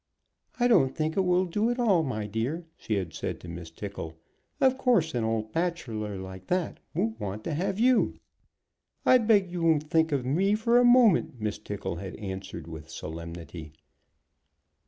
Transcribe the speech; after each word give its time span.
"I 0.59 0.67
don't 0.67 0.95
think 0.97 1.15
it 1.15 1.21
will 1.21 1.45
do 1.45 1.69
at 1.69 1.77
all, 1.77 2.01
my 2.01 2.25
dear," 2.25 2.65
she 2.75 2.95
had 2.95 3.13
said 3.13 3.39
to 3.41 3.47
Miss 3.47 3.69
Tickle. 3.69 4.15
"Of 4.59 4.75
course 4.75 5.13
an 5.13 5.23
old 5.23 5.51
bachelor 5.53 6.17
like 6.17 6.47
that 6.47 6.79
won't 6.95 7.19
want 7.19 7.43
to 7.43 7.53
have 7.53 7.77
you." 7.79 8.15
"I 9.05 9.19
beg 9.19 9.51
you 9.51 9.61
won't 9.61 9.91
think 9.91 10.11
of 10.11 10.25
me 10.25 10.55
for 10.55 10.79
a 10.79 10.83
moment," 10.83 11.39
Miss 11.39 11.59
Tickle 11.59 11.97
had 11.97 12.15
answered, 12.15 12.65
with 12.67 12.89
solemnity. 12.89 13.73